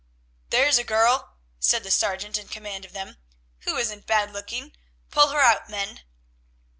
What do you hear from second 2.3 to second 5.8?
in command of them, "who isn't bad looking. Pull her out,